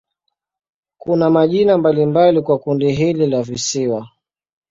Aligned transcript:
Kuna 0.97 1.29
majina 1.29 1.77
mbalimbali 1.77 2.41
kwa 2.41 2.59
kundi 2.59 2.91
hili 2.91 3.27
la 3.27 3.43
visiwa. 3.43 4.09